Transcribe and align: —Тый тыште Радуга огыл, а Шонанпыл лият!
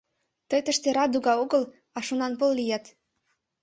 —Тый 0.49 0.61
тыште 0.65 0.89
Радуга 0.97 1.33
огыл, 1.43 1.63
а 1.97 1.99
Шонанпыл 2.07 2.51
лият! 2.57 2.85